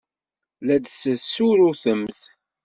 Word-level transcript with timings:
La 0.65 0.75
d-tessurrutemt? 0.83 2.19